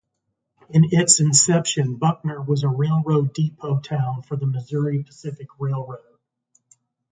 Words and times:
In 0.71 0.85
its 0.91 1.19
inception 1.19 1.93
Buckner 1.97 2.41
was 2.41 2.63
a 2.63 2.67
railroad 2.67 3.33
depot 3.35 3.81
town 3.81 4.23
for 4.23 4.35
the 4.35 4.47
Missouri 4.47 5.03
Pacific 5.03 5.47
Railroad. 5.59 6.17